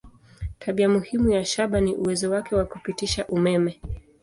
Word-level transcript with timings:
Tabia 0.59 0.89
muhimu 0.89 1.29
ya 1.29 1.45
shaba 1.45 1.81
ni 1.81 1.95
uwezo 1.95 2.31
wake 2.31 2.55
wa 2.55 2.65
kupitisha 2.65 3.27
umeme. 3.27 3.81